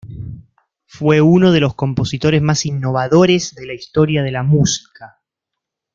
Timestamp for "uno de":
1.21-1.59